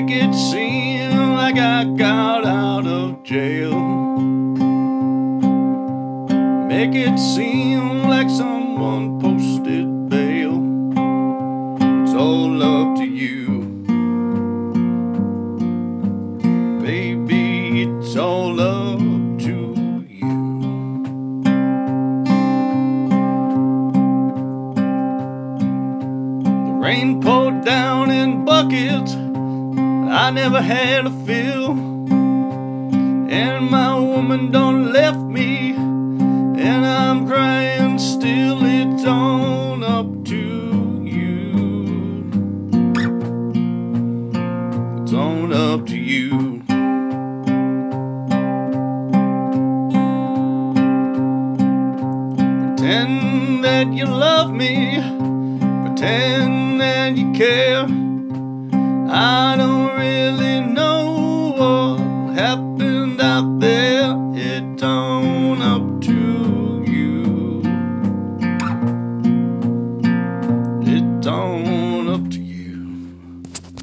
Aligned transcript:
Make 0.00 0.12
it 0.12 0.32
seem 0.32 1.10
like 1.32 1.56
I 1.58 1.82
got 1.82 2.46
out 2.46 2.86
of 2.86 3.24
jail. 3.24 3.76
Make 6.68 6.94
it 6.94 7.18
seem 7.18 8.04
like 8.04 8.30
someone 8.30 9.20
posted 9.20 10.08
bail. 10.08 10.54
It's 12.04 12.14
all 12.14 12.62
up 12.62 12.96
to 12.98 13.04
you. 13.04 13.58
Baby, 16.80 17.82
it's 17.82 18.14
all 18.14 18.60
up 18.60 19.00
to 19.00 19.74
you. 20.08 20.54
The 26.44 26.74
rain 26.86 27.20
poured 27.20 27.64
down 27.64 28.12
in 28.12 28.44
buckets 28.44 29.27
I 30.28 30.30
never 30.30 30.60
had 30.60 31.06
a 31.06 31.10
feel. 31.24 31.70
And 33.30 33.70
my 33.70 33.98
woman 33.98 34.50
done 34.50 34.92
left 34.92 35.20
me, 35.20 35.70
and 35.70 36.84
I'm 36.84 37.26
crying 37.26 37.98
still. 37.98 38.58
It's 38.62 39.06
on 39.06 39.82
up 39.82 40.26
to 40.26 40.36
you. 41.02 42.30
It's 45.00 45.14
on 45.14 45.54
up 45.54 45.86
to 45.86 45.96
you. 45.96 46.60
Pretend 52.76 53.64
that 53.64 53.90
you 53.94 54.04
love 54.04 54.52
me, 54.52 55.00
pretend 55.86 56.82
that 56.82 57.16
you 57.16 57.32
care. 57.32 57.86
I 59.10 59.56
don't 59.56 59.96
really 59.96 60.60
know 60.60 61.54
what 61.56 62.34
happened 62.34 63.18
out 63.22 63.58
there. 63.58 64.14
It's 64.34 64.82
on 64.82 65.62
up 65.62 66.02